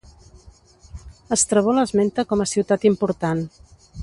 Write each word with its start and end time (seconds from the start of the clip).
Estrabó 1.37 1.75
l'esmenta 1.77 2.27
com 2.33 2.43
a 2.47 2.51
ciutat 2.55 2.89
important. 2.93 3.49